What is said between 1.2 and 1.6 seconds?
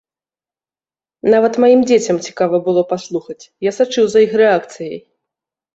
Нават